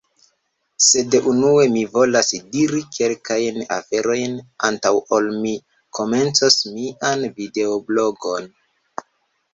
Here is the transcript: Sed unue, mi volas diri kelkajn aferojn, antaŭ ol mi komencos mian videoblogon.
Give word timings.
Sed 0.85 1.17
unue, 1.31 1.65
mi 1.73 1.83
volas 1.97 2.29
diri 2.55 2.79
kelkajn 2.95 3.61
aferojn, 3.77 4.39
antaŭ 4.69 4.95
ol 5.19 5.31
mi 5.45 5.55
komencos 5.99 6.61
mian 6.75 7.29
videoblogon. 7.39 8.53